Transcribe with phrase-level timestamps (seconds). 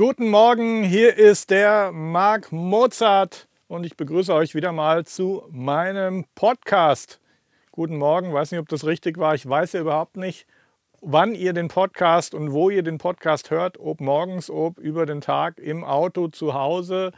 [0.00, 6.24] Guten Morgen, hier ist der Marc Mozart und ich begrüße euch wieder mal zu meinem
[6.34, 7.20] Podcast.
[7.70, 9.34] Guten Morgen, weiß nicht, ob das richtig war.
[9.34, 10.46] Ich weiß ja überhaupt nicht,
[11.02, 15.20] wann ihr den Podcast und wo ihr den Podcast hört, ob morgens, ob über den
[15.20, 17.12] Tag, im Auto, zu Hause,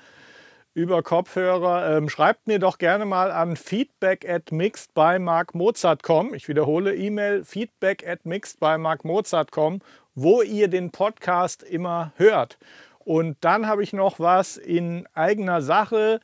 [0.75, 1.97] über Kopfhörer.
[1.97, 6.35] Ähm, schreibt mir doch gerne mal an feedback at mixed by markmozart.com.
[6.35, 9.83] Ich wiederhole E-Mail feedback at mixed by markmozart.com,
[10.15, 12.59] wo ihr den Podcast immer hört.
[12.99, 16.21] Und dann habe ich noch was in eigener Sache.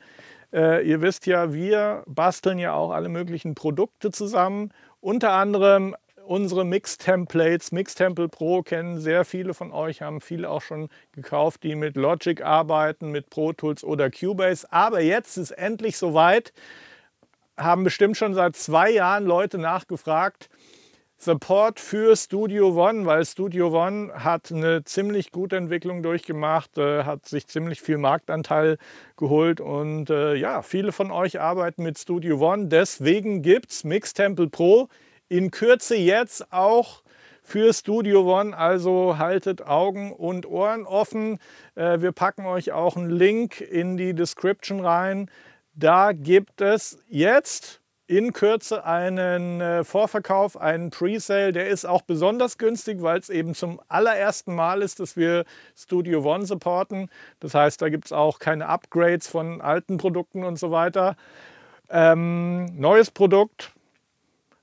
[0.53, 4.71] Äh, ihr wisst ja, wir basteln ja auch alle möglichen Produkte zusammen.
[5.01, 5.95] Unter anderem
[6.29, 7.71] unsere Mix-Templates.
[7.71, 12.43] Mix-Temple Pro kennen sehr viele von euch, haben viele auch schon gekauft, die mit Logic
[12.43, 14.71] arbeiten, mit Pro Tools oder Cubase.
[14.71, 16.53] Aber jetzt ist endlich soweit,
[17.57, 20.51] haben bestimmt schon seit zwei Jahren Leute nachgefragt,
[21.21, 27.25] Support für Studio One, weil Studio One hat eine ziemlich gute Entwicklung durchgemacht, äh, hat
[27.25, 28.77] sich ziemlich viel Marktanteil
[29.17, 32.67] geholt und äh, ja, viele von euch arbeiten mit Studio One.
[32.67, 34.87] Deswegen gibt es Mix Temple Pro
[35.27, 37.03] in Kürze jetzt auch
[37.43, 38.55] für Studio One.
[38.55, 41.39] Also haltet Augen und Ohren offen.
[41.75, 45.29] Äh, wir packen euch auch einen Link in die Description rein.
[45.75, 47.78] Da gibt es jetzt
[48.09, 51.51] in Kürze einen äh, Vorverkauf, einen Presale.
[51.51, 55.45] Der ist auch besonders günstig, weil es eben zum allerersten Mal ist, dass wir
[55.77, 57.09] Studio One supporten.
[57.39, 61.17] Das heißt, da gibt es auch keine Upgrades von alten Produkten und so weiter.
[61.91, 63.71] Ähm, neues Produkt,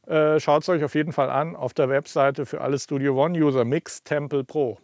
[0.08, 3.64] äh, Schaut es euch auf jeden Fall an auf der Webseite für alle Studio One-User
[3.64, 4.78] Mix Temple Pro.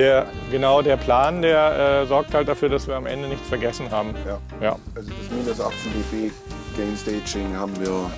[0.00, 3.90] Der, genau, der Plan, der äh, sorgt halt dafür, dass wir am Ende nichts vergessen
[3.90, 4.14] haben.
[4.26, 4.38] Ja.
[4.58, 4.76] ja.
[4.94, 6.32] Also das minus 18 dB
[6.74, 8.10] Gain Staging haben wir auch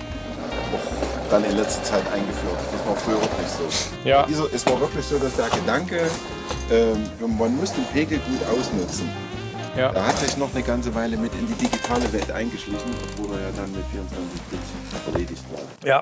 [1.29, 2.55] dann in letzter Zeit eingeführt.
[2.71, 4.07] Das war früher auch nicht so.
[4.07, 4.25] Ja.
[4.25, 6.07] Dieser, es war wirklich so, dass der Gedanke,
[6.71, 9.09] ähm, man muss den Pegel gut ausnutzen.
[9.75, 9.91] Ja.
[9.91, 13.41] Er hat sich noch eine ganze Weile mit in die digitale Welt eingeschlichen, obwohl er
[13.41, 15.89] ja dann mit 24-Bit erledigt war.
[15.89, 16.01] Ja.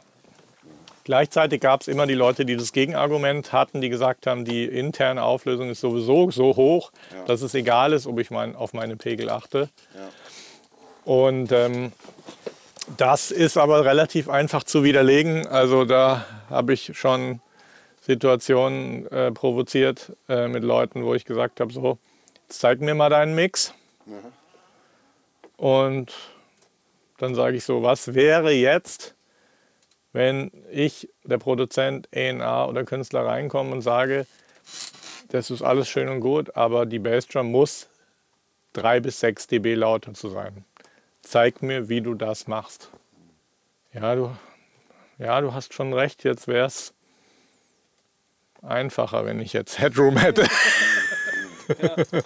[1.03, 5.23] Gleichzeitig gab es immer die Leute, die das Gegenargument hatten, die gesagt haben, die interne
[5.23, 7.25] Auflösung ist sowieso so hoch, ja.
[7.25, 9.69] dass es egal ist, ob ich mein, auf meine Pegel achte.
[9.95, 10.09] Ja.
[11.05, 11.91] Und ähm,
[12.97, 15.47] das ist aber relativ einfach zu widerlegen.
[15.47, 17.41] Also da habe ich schon
[18.01, 21.97] Situationen äh, provoziert äh, mit Leuten, wo ich gesagt habe, so,
[22.47, 23.73] zeig mir mal deinen Mix.
[24.05, 24.33] Mhm.
[25.57, 26.13] Und
[27.19, 29.15] dann sage ich so, was wäre jetzt,
[30.13, 34.25] wenn ich, der Produzent, ENA oder Künstler reinkomme und sage,
[35.29, 37.87] das ist alles schön und gut, aber die Bassdrum muss
[38.73, 40.65] 3 bis 6 dB lauter zu sein.
[41.21, 42.89] Zeig mir, wie du das machst.
[43.93, 44.35] Ja, du,
[45.17, 46.93] ja, du hast schon recht, jetzt wäre es
[48.61, 50.45] einfacher, wenn ich jetzt Headroom hätte.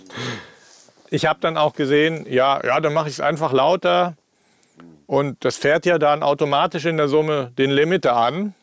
[1.09, 4.17] Ich habe dann auch gesehen, ja, ja dann mache ich es einfach lauter.
[5.07, 8.55] Und das fährt ja dann automatisch in der Summe den Limiter an.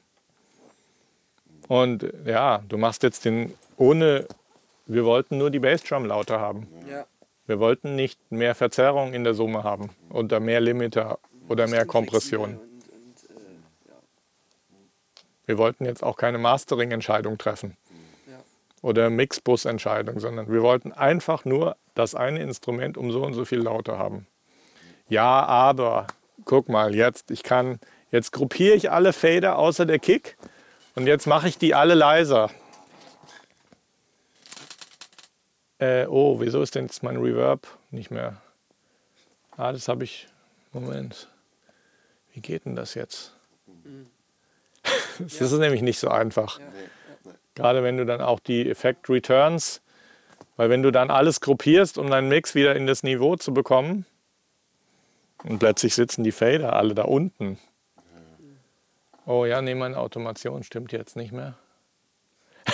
[1.68, 4.26] Und ja, du machst jetzt den ohne,
[4.86, 6.66] wir wollten nur die Bassdrum lauter haben.
[6.88, 7.06] Ja.
[7.46, 11.18] Wir wollten nicht mehr Verzerrung in der Summe haben oder mehr Limiter
[11.48, 12.54] oder mehr Kompression.
[12.54, 12.58] Äh,
[15.46, 17.76] wir wollten jetzt auch keine Mastering-Entscheidung treffen
[18.80, 23.60] oder Mixbus-Entscheidung, sondern wir wollten einfach nur das eine Instrument um so und so viel
[23.60, 24.26] lauter haben.
[25.12, 26.06] Ja, aber
[26.46, 27.78] guck mal, jetzt ich kann
[28.10, 30.38] jetzt gruppiere ich alle Fader außer der Kick
[30.94, 32.50] und jetzt mache ich die alle leiser.
[35.78, 38.40] Äh, oh, wieso ist denn jetzt mein Reverb nicht mehr?
[39.58, 40.28] Ah, das habe ich.
[40.72, 41.28] Moment.
[42.32, 43.36] Wie geht denn das jetzt?
[45.18, 45.44] Das ja.
[45.44, 46.58] ist nämlich nicht so einfach.
[46.58, 46.64] Ja.
[47.54, 49.82] Gerade wenn du dann auch die Effect Returns,
[50.56, 54.06] weil wenn du dann alles gruppierst, um deinen Mix wieder in das Niveau zu bekommen,
[55.44, 57.58] und plötzlich sitzen die Fader alle da unten.
[59.26, 61.54] Oh ja, nee, meine Automation stimmt jetzt nicht mehr.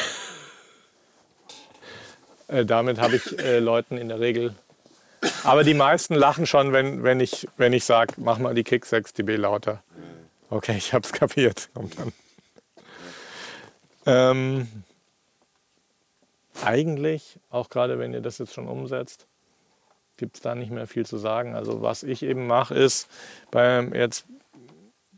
[2.49, 4.55] äh, damit habe ich äh, Leuten in der Regel.
[5.45, 8.87] Aber die meisten lachen schon, wenn, wenn ich, wenn ich sage, mach mal die Kick
[8.87, 9.83] 6 dB lauter.
[10.51, 11.69] Okay, ich habe es kapiert.
[11.75, 12.13] Kommt dann.
[14.07, 14.85] Ähm,
[16.63, 19.27] eigentlich, auch gerade wenn ihr das jetzt schon umsetzt,
[20.19, 21.55] gibt es da nicht mehr viel zu sagen.
[21.55, 23.09] Also was ich eben mache, ist
[23.51, 24.27] beim jetzt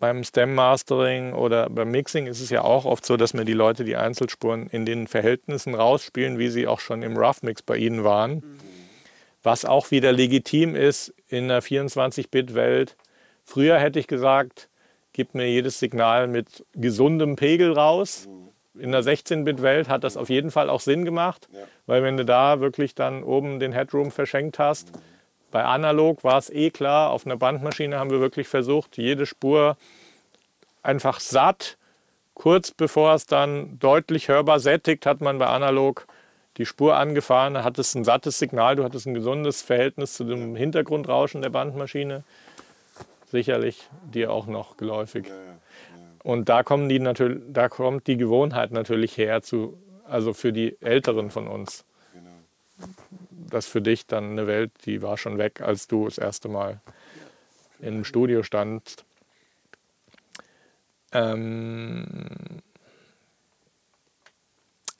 [0.01, 3.53] beim Stem Mastering oder beim Mixing ist es ja auch oft so, dass mir die
[3.53, 7.77] Leute die Einzelspuren in den Verhältnissen rausspielen, wie sie auch schon im Rough Mix bei
[7.77, 8.37] ihnen waren.
[8.37, 8.61] Mhm.
[9.43, 12.97] Was auch wieder legitim ist in der 24-Bit-Welt.
[13.45, 14.69] Früher hätte ich gesagt,
[15.13, 18.27] gibt mir jedes Signal mit gesundem Pegel raus.
[18.27, 18.50] Mhm.
[18.79, 21.61] In der 16-Bit-Welt hat das auf jeden Fall auch Sinn gemacht, ja.
[21.87, 25.01] weil wenn du da wirklich dann oben den Headroom verschenkt hast, mhm.
[25.51, 29.77] bei analog war es eh klar, auf einer Bandmaschine haben wir wirklich versucht, jede Spur
[30.83, 31.79] einfach satt,
[32.35, 36.07] kurz bevor es dann deutlich hörbar sättigt, hat man bei analog
[36.57, 40.57] die Spur angefahren, da hattest ein sattes Signal, du hattest ein gesundes Verhältnis zu dem
[40.57, 42.25] Hintergrundrauschen der Bandmaschine.
[43.31, 45.29] Sicherlich dir auch noch geläufig.
[45.29, 45.59] Ja, ja.
[46.23, 50.77] Und da, kommen die natürlich, da kommt die Gewohnheit natürlich her, zu, also für die
[50.81, 51.85] Älteren von uns.
[52.13, 52.91] Genau.
[53.51, 56.81] Das für dich dann eine Welt, die war schon weg, als du das erste Mal
[57.81, 59.05] im Studio standst.
[61.13, 62.63] Ähm,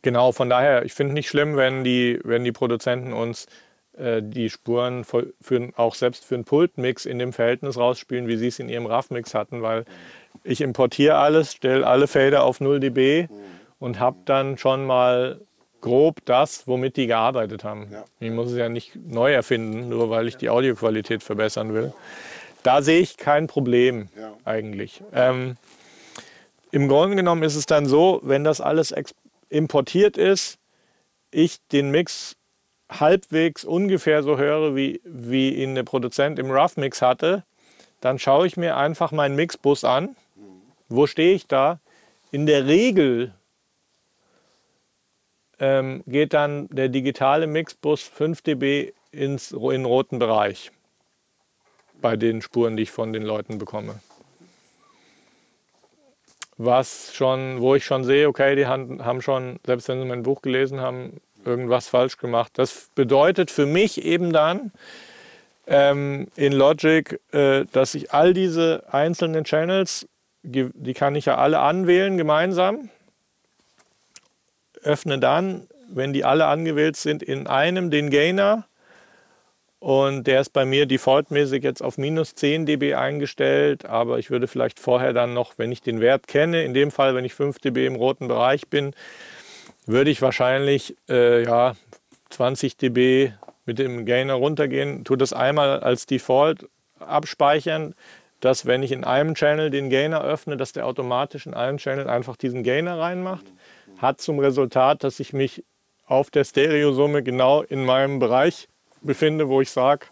[0.03, 3.47] Genau, von daher, ich finde nicht schlimm, wenn die, wenn die Produzenten uns
[3.99, 8.39] äh, die Spuren für, für, auch selbst für einen Pultmix in dem Verhältnis rausspielen, wie
[8.39, 9.85] sie es in ihrem RAV-Mix hatten, weil
[10.45, 13.29] ich importiere alles, stelle alle Felder auf 0 dB
[13.79, 15.41] und habe dann schon mal
[15.81, 17.89] grob das, womit die gearbeitet haben.
[17.91, 18.05] Ja.
[18.21, 21.93] Ich muss es ja nicht neu erfinden, nur weil ich die Audioqualität verbessern will.
[22.63, 24.35] Da sehe ich kein Problem ja.
[24.45, 25.03] eigentlich.
[25.15, 25.57] Ähm,
[26.71, 28.95] Im Grunde genommen ist es dann so, wenn das alles
[29.49, 30.59] importiert ist,
[31.31, 32.37] ich den Mix
[32.91, 37.45] halbwegs ungefähr so höre, wie, wie ihn der Produzent im Rough Mix hatte,
[38.01, 40.17] dann schaue ich mir einfach meinen Mixbus an.
[40.91, 41.81] Wo stehe ich da?
[42.31, 43.33] In der Regel
[45.59, 50.71] ähm, geht dann der digitale Mixbus 5 dB ins, in den roten Bereich
[52.03, 54.01] bei den Spuren, die ich von den Leuten bekomme
[56.63, 60.43] was schon, wo ich schon sehe, okay, die haben schon, selbst wenn sie mein Buch
[60.43, 62.53] gelesen haben, irgendwas falsch gemacht.
[62.57, 64.71] Das bedeutet für mich eben dann
[65.67, 70.07] ähm, in Logic, äh, dass ich all diese einzelnen Channels,
[70.43, 72.91] die kann ich ja alle anwählen gemeinsam,
[74.83, 78.67] öffne dann, wenn die alle angewählt sind, in einem den Gainer.
[79.81, 84.47] Und der ist bei mir defaultmäßig jetzt auf minus 10 dB eingestellt, aber ich würde
[84.47, 87.59] vielleicht vorher dann noch, wenn ich den Wert kenne, in dem Fall, wenn ich 5
[87.59, 88.95] dB im roten Bereich bin,
[89.87, 91.77] würde ich wahrscheinlich äh, ja,
[92.29, 93.33] 20 dB
[93.65, 97.95] mit dem Gainer runtergehen, tue das einmal als Default abspeichern,
[98.41, 102.09] dass wenn ich in einem Channel den Gainer öffne, dass der automatisch in allen Channel
[102.09, 103.45] einfach diesen Gainer reinmacht.
[103.99, 105.65] Hat zum Resultat, dass ich mich
[106.07, 108.69] auf der Stereosumme genau in meinem Bereich
[109.03, 110.07] befinde, wo ich sage,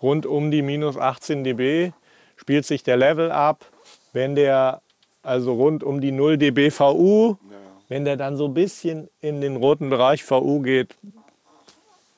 [0.00, 1.92] rund um die minus 18 dB
[2.36, 3.64] spielt sich der Level ab.
[4.12, 4.82] Wenn der
[5.24, 7.56] also rund um die 0 dB VU, ja.
[7.88, 10.94] wenn der dann so ein bisschen in den roten Bereich VU geht,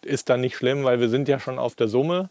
[0.02, 2.30] ist dann nicht schlimm, weil wir sind ja schon auf der Summe.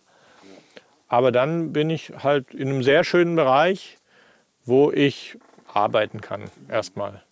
[1.08, 3.98] Aber dann bin ich halt in einem sehr schönen Bereich,
[4.66, 5.38] wo ich
[5.74, 7.24] arbeiten kann erstmal.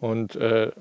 [0.00, 0.72] Und äh,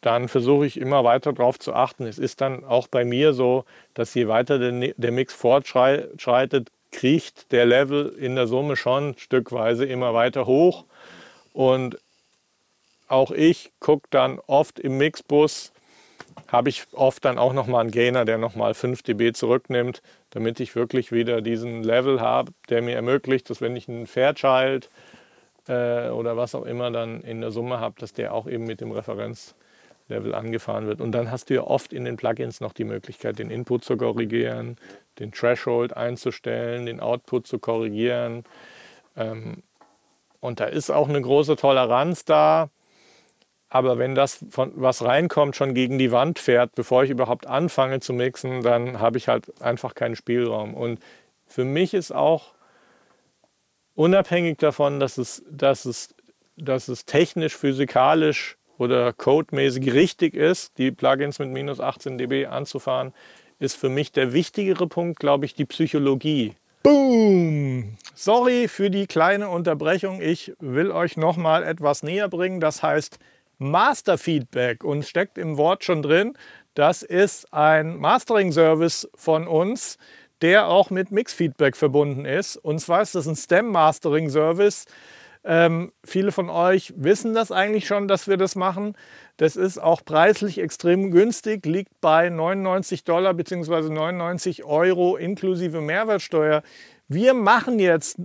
[0.00, 2.06] dann versuche ich immer weiter darauf zu achten.
[2.06, 7.52] Es ist dann auch bei mir so, dass je weiter der, der Mix fortschreitet, kriecht
[7.52, 10.84] der Level in der Summe schon stückweise immer weiter hoch.
[11.52, 11.98] Und
[13.08, 15.72] auch ich gucke dann oft im Mixbus,
[16.48, 20.76] habe ich oft dann auch nochmal einen Gainer, der nochmal 5 dB zurücknimmt, damit ich
[20.76, 24.88] wirklich wieder diesen Level habe, der mir ermöglicht, dass wenn ich einen Fairchild
[25.68, 28.80] äh, oder was auch immer dann in der Summe habe, dass der auch eben mit
[28.80, 29.54] dem Referenz
[30.08, 31.00] Level angefahren wird.
[31.00, 33.96] Und dann hast du ja oft in den Plugins noch die Möglichkeit, den Input zu
[33.96, 34.76] korrigieren,
[35.18, 38.44] den Threshold einzustellen, den Output zu korrigieren.
[39.16, 39.62] Ähm,
[40.40, 42.68] und da ist auch eine große Toleranz da.
[43.74, 47.98] Aber wenn das, von, was reinkommt, schon gegen die Wand fährt, bevor ich überhaupt anfange
[47.98, 50.74] zu mixen, dann habe ich halt einfach keinen Spielraum.
[50.74, 51.00] Und
[51.48, 52.54] für mich ist auch
[53.96, 56.14] unabhängig davon, dass es, dass es,
[56.56, 63.12] dass es technisch, physikalisch oder codemäßig richtig ist, die Plugins mit minus 18 dB anzufahren,
[63.58, 66.54] ist für mich der wichtigere Punkt, glaube ich, die Psychologie.
[66.84, 67.96] Boom!
[68.14, 70.20] Sorry für die kleine Unterbrechung.
[70.22, 72.60] Ich will euch noch mal etwas näher bringen.
[72.60, 73.18] Das heißt
[73.58, 76.34] Master Feedback und steckt im Wort schon drin.
[76.74, 79.98] Das ist ein Mastering-Service von uns,
[80.42, 82.56] der auch mit Mix-Feedback verbunden ist.
[82.56, 84.86] Und zwar ist das ein Stem-Mastering-Service.
[85.44, 88.96] Ähm, viele von euch wissen das eigentlich schon, dass wir das machen.
[89.36, 93.90] Das ist auch preislich extrem günstig, liegt bei 99 Dollar bzw.
[93.90, 96.62] 99 Euro inklusive Mehrwertsteuer.
[97.08, 98.18] Wir machen jetzt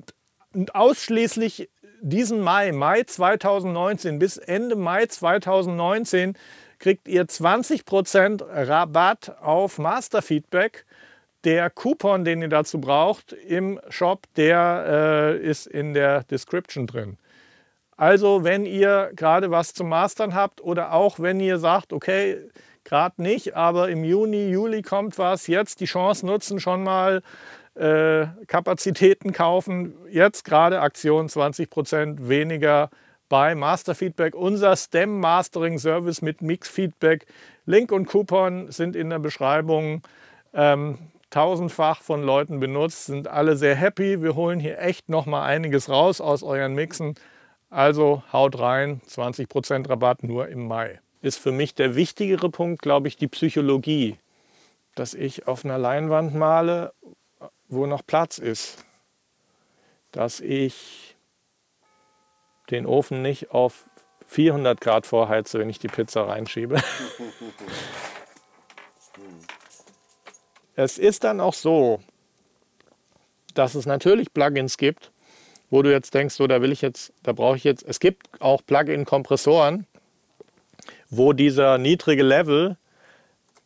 [0.73, 1.69] ausschließlich
[2.01, 6.35] diesen Mai, Mai 2019 bis Ende Mai 2019
[6.79, 10.85] kriegt ihr 20% Rabatt auf Masterfeedback
[11.43, 17.17] der Coupon, den ihr dazu braucht im Shop, der äh, ist in der Description drin.
[17.95, 22.37] Also wenn ihr gerade was zum Mastern habt oder auch wenn ihr sagt, okay,
[22.85, 27.21] gerade nicht, aber im Juni, Juli kommt was, jetzt die Chance nutzen, schon mal
[27.79, 29.93] äh, Kapazitäten kaufen.
[30.09, 32.89] Jetzt gerade Aktion 20% weniger
[33.29, 37.27] bei Masterfeedback, unser STEM Mastering Service mit Mix Feedback.
[37.65, 40.01] Link und Coupon sind in der Beschreibung.
[40.53, 40.97] Ähm,
[41.29, 44.21] tausendfach von Leuten benutzt, sind alle sehr happy.
[44.21, 47.15] Wir holen hier echt noch mal einiges raus aus euren Mixen.
[47.69, 50.99] Also haut rein, 20% Rabatt nur im Mai.
[51.21, 54.17] Ist für mich der wichtigere Punkt, glaube ich, die Psychologie.
[54.95, 56.93] Dass ich auf einer Leinwand male,
[57.67, 58.85] wo noch Platz ist.
[60.11, 61.15] Dass ich
[62.69, 63.85] den Ofen nicht auf
[64.27, 66.75] 400 Grad vorheize, wenn ich die Pizza reinschiebe.
[70.75, 71.99] es ist dann auch so,
[73.53, 75.11] dass es natürlich Plugins gibt,
[75.69, 78.29] wo du jetzt denkst, so, da will ich jetzt, da brauche ich jetzt, es gibt
[78.39, 79.85] auch Plugin-Kompressoren,
[81.09, 82.77] wo dieser niedrige Level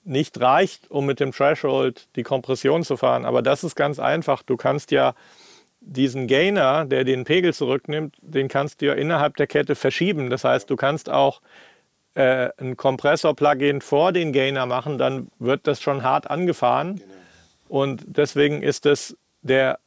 [0.05, 3.25] nicht reicht, um mit dem Threshold die Kompression zu fahren.
[3.25, 4.43] Aber das ist ganz einfach.
[4.43, 5.13] Du kannst ja
[5.79, 10.29] diesen Gainer, der den Pegel zurücknimmt, den kannst du ja innerhalb der Kette verschieben.
[10.29, 11.41] Das heißt, du kannst auch
[12.15, 16.97] äh, ein Kompressor-Plugin vor den Gainer machen, dann wird das schon hart angefahren.
[16.97, 17.09] Genau.
[17.67, 19.79] Und deswegen ist es der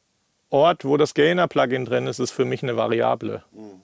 [0.49, 3.43] Ort, wo das Gainer-Plugin drin ist, ist für mich eine Variable.
[3.51, 3.81] Mhm.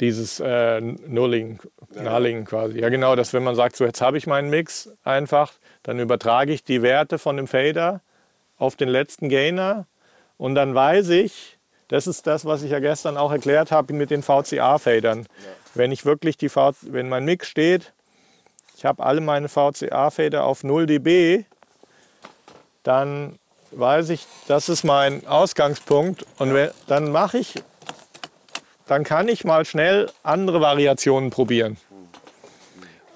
[0.00, 1.58] Dieses äh, Nulling,
[1.94, 2.80] Nulling quasi.
[2.80, 6.52] Ja, genau, dass wenn man sagt, so jetzt habe ich meinen Mix einfach, dann übertrage
[6.52, 8.02] ich die Werte von dem Fader
[8.58, 9.86] auf den letzten Gainer
[10.36, 14.10] und dann weiß ich, das ist das, was ich ja gestern auch erklärt habe mit
[14.10, 15.20] den VCA-Fadern.
[15.20, 15.26] Ja.
[15.74, 17.92] Wenn ich wirklich die v wenn mein Mix steht,
[18.76, 21.44] ich habe alle meine VCA-Fader auf 0 dB,
[22.82, 23.38] dann
[23.70, 27.54] weiß ich, das ist mein Ausgangspunkt und wenn, dann mache ich,
[28.86, 31.76] dann kann ich mal schnell andere Variationen probieren.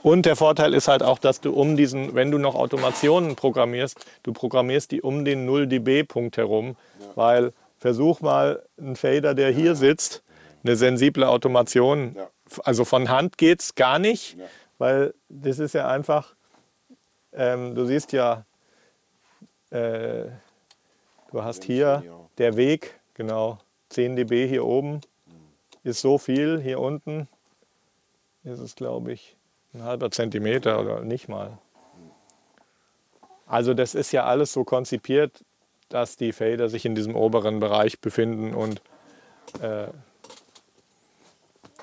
[0.03, 4.05] Und der Vorteil ist halt auch, dass du um diesen, wenn du noch Automationen programmierst,
[4.23, 6.77] du programmierst die um den 0 dB Punkt herum,
[7.15, 10.23] weil versuch mal einen Fader, der hier sitzt,
[10.65, 12.17] eine sensible Automation.
[12.65, 14.37] Also von Hand geht es gar nicht,
[14.79, 16.35] weil das ist ja einfach,
[17.35, 18.47] ähm, du siehst ja,
[19.71, 20.25] äh,
[21.31, 22.03] du hast hier
[22.39, 23.59] der Weg, genau,
[23.91, 25.03] 10 dB hier oben
[25.83, 27.29] ist so viel, hier unten
[28.45, 29.37] ist es glaube ich
[29.75, 31.59] ein halber Zentimeter oder nicht mal.
[33.47, 35.45] Also das ist ja alles so konzipiert,
[35.89, 38.81] dass die Fader sich in diesem oberen Bereich befinden und,
[39.61, 39.89] äh,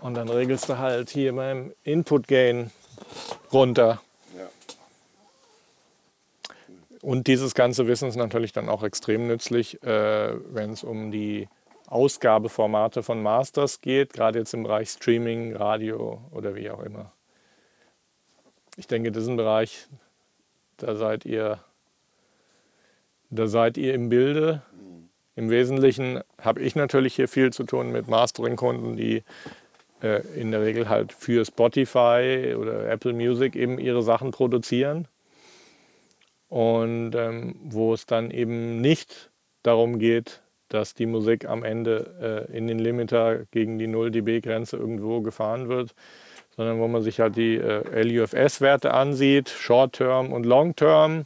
[0.02, 2.72] und dann regelst du halt hier beim Input Gain
[3.52, 4.02] runter.
[7.02, 11.48] Und dieses ganze Wissen ist natürlich dann auch extrem nützlich, äh, wenn es um die
[11.88, 17.12] Ausgabeformate von Masters geht, gerade jetzt im Bereich Streaming, Radio oder wie auch immer.
[18.76, 19.88] Ich denke, ein Bereich,
[20.78, 21.60] da seid ihr
[23.30, 24.62] da seid ihr im Bilde.
[25.36, 29.24] Im Wesentlichen habe ich natürlich hier viel zu tun mit Mastering-Kunden, die
[30.02, 35.08] äh, in der Regel halt für Spotify oder Apple Music eben ihre Sachen produzieren.
[36.48, 39.30] Und ähm, wo es dann eben nicht
[39.64, 44.78] darum geht, dass die Musik am Ende äh, in den Limiter gegen die 0 dB-Grenze
[44.78, 45.94] irgendwo gefahren wird,
[46.56, 51.26] sondern wo man sich halt die äh, LUFS-Werte ansieht, Short-Term und Long-Term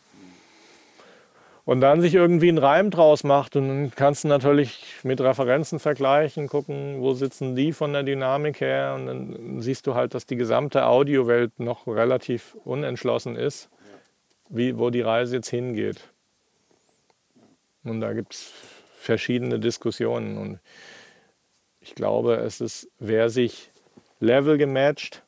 [1.63, 3.55] und dann sich irgendwie einen Reim draus macht.
[3.55, 8.61] Und dann kannst du natürlich mit Referenzen vergleichen, gucken, wo sitzen die von der Dynamik
[8.61, 8.95] her.
[8.95, 13.69] Und dann siehst du halt, dass die gesamte Audiowelt noch relativ unentschlossen ist,
[14.49, 16.09] wie, wo die Reise jetzt hingeht.
[17.83, 18.51] Und da gibt es
[19.01, 20.37] verschiedene Diskussionen.
[20.37, 20.59] Und
[21.79, 23.71] ich glaube, es ist, wer sich
[24.19, 25.23] Level gematcht,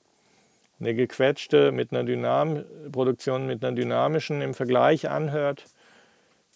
[0.79, 5.65] eine gequetschte mit einer Dynam Produktion mit einer dynamischen im Vergleich anhört,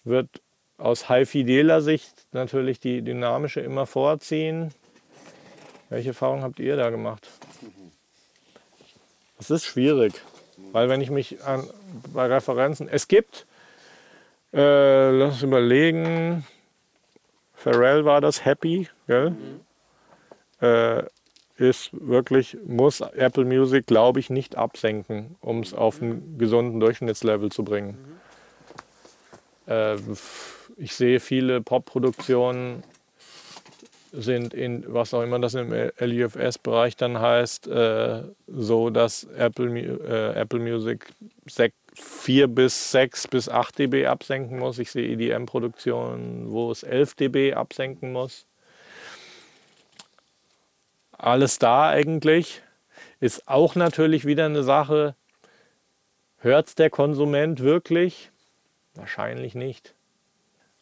[0.04, 0.30] wird
[0.78, 4.74] aus high-fideler Sicht natürlich die dynamische immer vorziehen.
[5.90, 7.30] Welche Erfahrung habt ihr da gemacht?
[9.40, 10.14] Es ist schwierig,
[10.72, 11.68] weil wenn ich mich an,
[12.14, 13.48] bei Referenzen, es gibt,
[14.54, 16.46] äh, lass uns überlegen,
[17.58, 19.32] Pharrell war das Happy, gell?
[19.32, 19.60] Mhm.
[20.62, 21.04] Äh,
[21.58, 27.52] ist wirklich, muss Apple Music, glaube ich, nicht absenken, um es auf einen gesunden Durchschnittslevel
[27.52, 27.98] zu bringen.
[29.66, 29.74] Mhm.
[29.74, 29.96] Äh,
[30.78, 32.84] ich sehe viele Pop-Produktionen
[34.12, 40.40] sind in, was auch immer das im LUFS-Bereich dann heißt, äh, so, dass Apple, äh,
[40.40, 41.08] Apple Music
[41.94, 44.80] 4 bis 6 bis 8 dB absenken muss.
[44.80, 48.46] Ich sehe EDM-Produktionen, wo es 11 dB absenken muss.
[51.12, 52.62] Alles da eigentlich.
[53.20, 55.16] Ist auch natürlich wieder eine Sache,
[56.38, 58.32] hört der Konsument wirklich?
[58.94, 59.96] Wahrscheinlich nicht.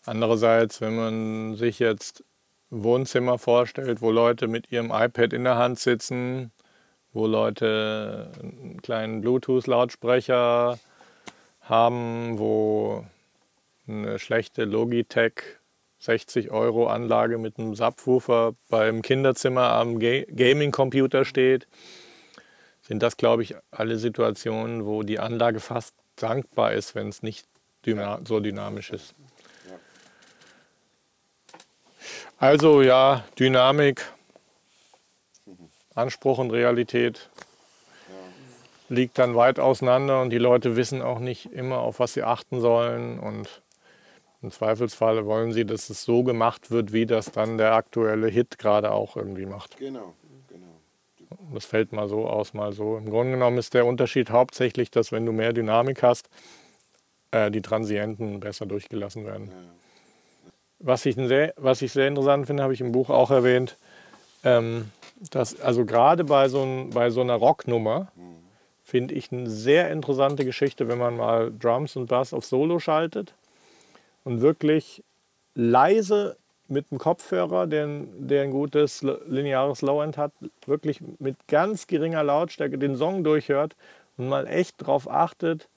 [0.05, 2.23] Andererseits, wenn man sich jetzt
[2.69, 6.51] Wohnzimmer vorstellt, wo Leute mit ihrem iPad in der Hand sitzen,
[7.13, 10.79] wo Leute einen kleinen Bluetooth-Lautsprecher
[11.61, 13.05] haben, wo
[13.87, 15.33] eine schlechte Logitech
[15.99, 21.67] 60 Euro Anlage mit einem Subwoofer beim Kinderzimmer am Gaming-Computer steht,
[22.81, 27.47] sind das, glaube ich, alle Situationen, wo die Anlage fast dankbar ist, wenn es nicht
[27.85, 29.15] dyna so dynamisch ist.
[32.37, 34.05] Also ja, Dynamik,
[35.93, 37.29] Anspruch und Realität
[38.89, 42.61] liegt dann weit auseinander und die Leute wissen auch nicht immer, auf was sie achten
[42.61, 43.19] sollen.
[43.19, 43.61] Und
[44.41, 48.59] im Zweifelsfall wollen sie, dass es so gemacht wird, wie das dann der aktuelle Hit
[48.59, 49.77] gerade auch irgendwie macht.
[49.77, 50.13] Genau,
[50.47, 50.79] genau.
[51.53, 52.97] Das fällt mal so aus, mal so.
[52.97, 56.29] Im Grunde genommen ist der Unterschied hauptsächlich, dass wenn du mehr Dynamik hast,
[57.31, 59.47] äh, die Transienten besser durchgelassen werden.
[59.47, 59.84] Ja.
[60.79, 63.77] Was, ich sehr, was ich sehr interessant finde, habe ich im Buch auch erwähnt,
[64.43, 64.91] ähm,
[65.31, 68.11] dass also gerade bei so, bei so einer Rocknummer,
[68.85, 73.33] finde ich eine sehr interessante Geschichte, wenn man mal Drums und Bass auf Solo schaltet
[74.23, 75.03] und wirklich
[75.55, 80.31] leise mit dem Kopfhörer, der, der ein gutes lineares Low-End hat,
[80.65, 83.75] wirklich mit ganz geringer Lautstärke den Song durchhört
[84.17, 85.67] und mal echt darauf achtet,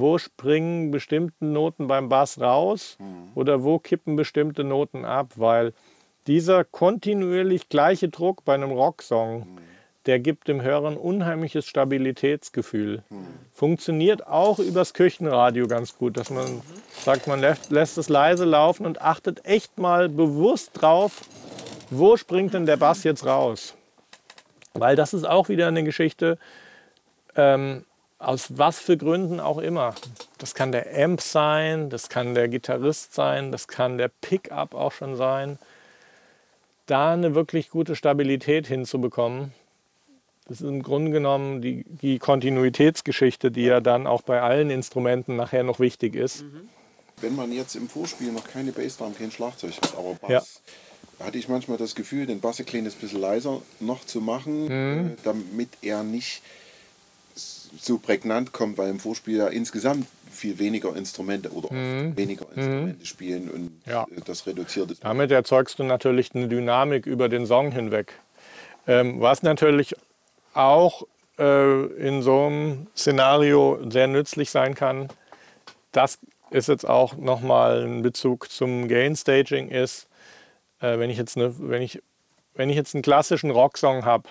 [0.00, 3.30] wo springen bestimmte Noten beim Bass raus mhm.
[3.34, 5.72] oder wo kippen bestimmte Noten ab, weil
[6.26, 9.58] dieser kontinuierlich gleiche Druck bei einem Rocksong, mhm.
[10.06, 13.02] der gibt dem Hörer ein unheimliches Stabilitätsgefühl.
[13.10, 13.26] Mhm.
[13.52, 16.60] Funktioniert auch übers Küchenradio ganz gut, dass man
[17.04, 21.22] sagt, man lässt, lässt es leise laufen und achtet echt mal bewusst drauf,
[21.90, 23.74] wo springt denn der Bass jetzt raus.
[24.74, 26.38] Weil das ist auch wieder eine Geschichte,
[27.36, 27.85] ähm,
[28.18, 29.94] aus was für Gründen auch immer.
[30.38, 34.92] Das kann der Amp sein, das kann der Gitarrist sein, das kann der Pickup auch
[34.92, 35.58] schon sein
[36.86, 39.52] da eine wirklich gute Stabilität hinzubekommen.
[40.48, 45.34] Das ist im Grunde genommen die, die Kontinuitätsgeschichte, die ja dann auch bei allen Instrumenten
[45.34, 46.42] nachher noch wichtig ist.
[46.42, 46.68] Mhm.
[47.20, 50.60] Wenn man jetzt im Vorspiel noch keine Bassdrum, kein Schlagzeug hat, aber Bass,
[51.18, 51.26] ja.
[51.26, 55.06] hatte ich manchmal das Gefühl, den Bass ein kleines bisschen leiser noch zu machen, mhm.
[55.08, 56.42] äh, damit er nicht
[57.78, 62.16] so prägnant kommt, weil im Vorspiel ja insgesamt viel weniger Instrumente oder mhm.
[62.16, 62.56] weniger mhm.
[62.56, 63.04] Instrumente mhm.
[63.04, 64.04] spielen und ja.
[64.04, 65.00] Äh, das reduziert es.
[65.00, 68.12] Damit erzeugst du natürlich eine Dynamik über den Song hinweg.
[68.86, 69.94] Ähm, was natürlich
[70.54, 71.06] auch
[71.38, 75.08] äh, in so einem Szenario sehr nützlich sein kann,
[75.92, 76.18] das
[76.50, 80.08] ist jetzt auch nochmal ein Bezug zum Gain Staging ist,
[80.80, 82.00] äh, wenn, ich jetzt eine, wenn, ich,
[82.54, 84.28] wenn ich jetzt einen klassischen Rocksong habe,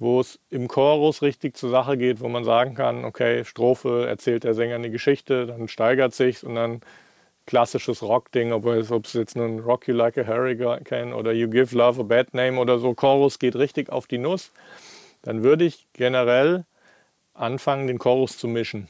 [0.00, 4.44] wo es im Chorus richtig zur Sache geht, wo man sagen kann, okay, Strophe erzählt
[4.44, 6.80] der Sänger eine Geschichte, dann steigert sich und dann
[7.46, 12.00] klassisches Rock-Ding, ob es jetzt nun Rock You Like a Hurricane oder You Give Love
[12.00, 14.52] a Bad Name oder so, Chorus geht richtig auf die Nuss,
[15.22, 16.64] dann würde ich generell
[17.34, 18.88] anfangen, den Chorus zu mischen.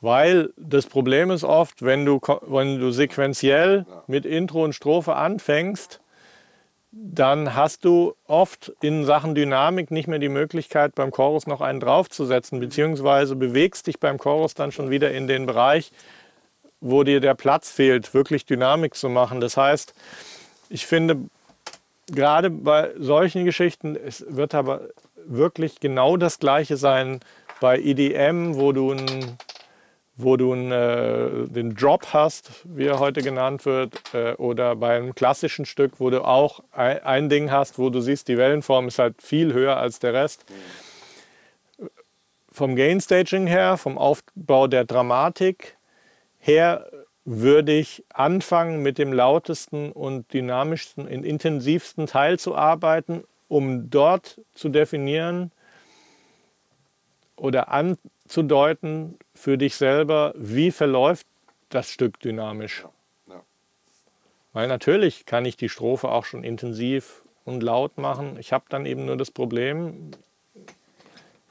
[0.00, 6.00] Weil das Problem ist oft, wenn du, wenn du sequenziell mit Intro und Strophe anfängst,
[6.96, 11.80] dann hast du oft in Sachen Dynamik nicht mehr die Möglichkeit, beim Chorus noch einen
[11.80, 15.90] draufzusetzen, beziehungsweise bewegst dich beim Chorus dann schon wieder in den Bereich,
[16.80, 19.40] wo dir der Platz fehlt, wirklich Dynamik zu machen.
[19.40, 19.92] Das heißt,
[20.68, 21.16] ich finde,
[22.06, 24.82] gerade bei solchen Geschichten, es wird aber
[25.26, 27.20] wirklich genau das Gleiche sein
[27.60, 29.36] bei EDM, wo du ein
[30.16, 35.66] wo du äh, den Drop hast, wie er heute genannt wird, äh, oder beim klassischen
[35.66, 39.20] Stück, wo du auch ein, ein, Ding hast, wo du siehst, die Wellenform ist halt
[39.20, 40.44] viel höher als der Rest.
[42.52, 45.76] Vom Gain-Staging her, vom Aufbau der Dramatik
[46.38, 46.86] her,
[47.24, 54.68] würde ich anfangen, mit dem lautesten und dynamischsten, intensivsten Teil zu arbeiten, um dort zu
[54.68, 55.50] definieren
[57.44, 61.26] oder anzudeuten, für dich selber, wie verläuft
[61.68, 62.86] das Stück dynamisch.
[63.28, 63.34] Ja.
[63.34, 63.42] Ja.
[64.54, 68.38] Weil natürlich kann ich die Strophe auch schon intensiv und laut machen.
[68.40, 70.12] Ich habe dann eben nur das Problem,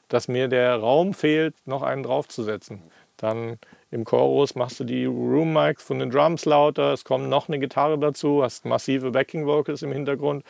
[0.10, 2.82] dass mir der Raum fehlt, noch einen draufzusetzen.
[3.18, 3.60] Dann
[3.92, 7.60] im Chorus machst du die Room Mics von den Drums lauter, es kommt noch eine
[7.60, 10.44] Gitarre dazu, hast massive Backing Vocals im Hintergrund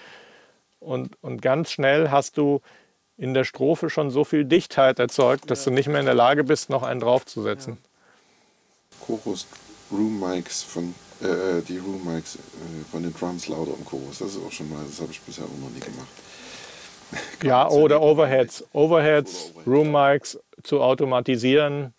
[0.79, 2.61] und, und ganz schnell hast du
[3.17, 6.43] in der Strophe schon so viel Dichtheit erzeugt, dass du nicht mehr in der Lage
[6.43, 7.77] bist, noch einen draufzusetzen.
[7.79, 9.05] Ja.
[9.05, 9.47] Chorus
[9.91, 12.39] Room Mics von äh, die Room Mics äh,
[12.91, 14.19] von den Drums lauter im Chorus.
[14.19, 16.07] Das ist auch schon mal, das habe ich bisher auch noch nie gemacht.
[17.43, 18.65] ja, oder Overheads.
[18.73, 19.67] Overheads, Overhead.
[19.67, 21.93] Room Mics zu automatisieren.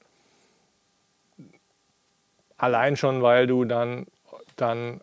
[2.57, 4.07] Allein schon, weil du dann,
[4.57, 5.01] dann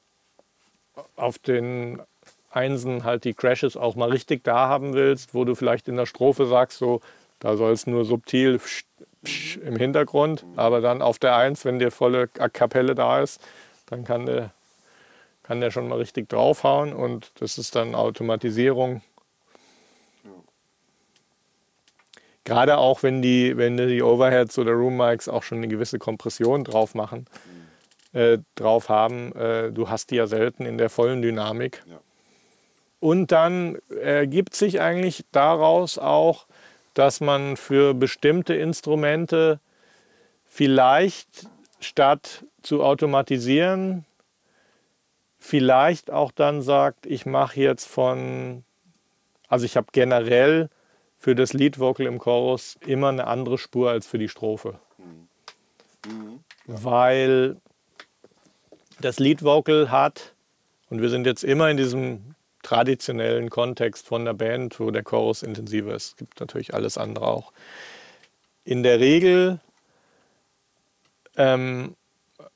[1.15, 2.01] auf den
[2.51, 6.05] Einsen halt die Crashes auch mal richtig da haben willst, wo du vielleicht in der
[6.05, 7.01] Strophe sagst, so,
[7.39, 8.59] da soll es nur subtil
[9.63, 13.41] im Hintergrund, aber dann auf der Eins, wenn dir volle Kapelle da ist,
[13.87, 14.51] dann kann der,
[15.43, 19.01] kann der schon mal richtig draufhauen und das ist dann Automatisierung.
[22.43, 26.63] Gerade auch wenn die, wenn die Overheads oder Room Mics auch schon eine gewisse Kompression
[26.63, 27.27] drauf machen,
[28.13, 31.83] äh, drauf haben, äh, du hast die ja selten in der vollen Dynamik.
[31.85, 31.99] Ja.
[33.01, 36.45] Und dann ergibt sich eigentlich daraus auch,
[36.93, 39.59] dass man für bestimmte Instrumente
[40.45, 41.47] vielleicht
[41.79, 44.05] statt zu automatisieren,
[45.39, 48.63] vielleicht auch dann sagt, ich mache jetzt von,
[49.47, 50.69] also ich habe generell
[51.17, 54.79] für das Lead Vocal im Chorus immer eine andere Spur als für die Strophe.
[56.05, 56.43] Mhm.
[56.67, 57.57] Weil
[58.99, 60.35] das Lead Vocal hat,
[60.91, 62.35] und wir sind jetzt immer in diesem
[62.71, 66.05] traditionellen Kontext von der Band, wo der Chorus intensiver ist.
[66.05, 67.51] Es gibt natürlich alles andere auch.
[68.63, 69.59] In der Regel
[71.35, 71.97] ähm,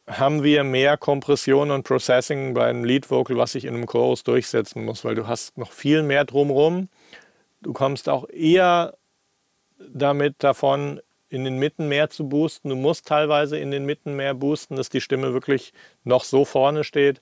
[0.07, 4.85] haben wir mehr Kompression und Processing beim Lead Vocal, was sich in einem Chorus durchsetzen
[4.85, 6.87] muss, weil du hast noch viel mehr drumherum.
[7.61, 8.95] Du kommst auch eher
[9.79, 12.69] damit davon, in den Mitten mehr zu boosten.
[12.69, 15.73] Du musst teilweise in den Mitten mehr boosten, dass die Stimme wirklich
[16.05, 17.21] noch so vorne steht.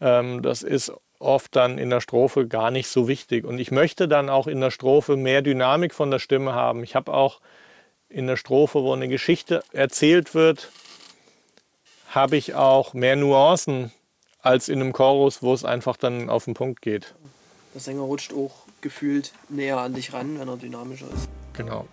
[0.00, 3.44] Ähm, das ist oft dann in der Strophe gar nicht so wichtig.
[3.44, 6.82] Und ich möchte dann auch in der Strophe mehr Dynamik von der Stimme haben.
[6.82, 7.40] Ich habe auch
[8.08, 10.70] in der Strophe, wo eine Geschichte erzählt wird,
[12.08, 13.92] habe ich auch mehr Nuancen
[14.40, 17.14] als in einem Chorus, wo es einfach dann auf den Punkt geht.
[17.74, 21.28] Der Sänger rutscht auch gefühlt näher an dich ran, wenn er dynamischer ist.
[21.54, 21.86] Genau.